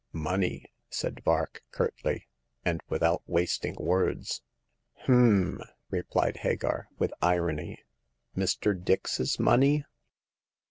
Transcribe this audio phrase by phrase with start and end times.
[0.05, 2.27] *' Money!" said Vark, curtly,
[2.65, 4.41] and without wasting words."
[5.03, 7.83] H'm!" replied Hagar, with irony."
[8.35, 8.73] Mr.
[8.73, 9.85] Dix's money